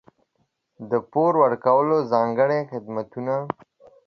[0.89, 3.35] د پور ورکولو ځانګړي خدمتونه.